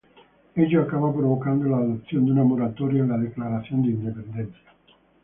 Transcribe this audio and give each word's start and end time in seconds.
Ello 0.55 0.81
acaba 0.81 1.13
provocando 1.13 1.69
la 1.69 1.77
adopción 1.77 2.25
de 2.25 2.31
una 2.31 2.43
moratoria 2.43 3.03
en 3.03 3.09
la 3.09 3.19
declaración 3.19 3.83
de 3.83 3.89
independencia. 3.91 4.73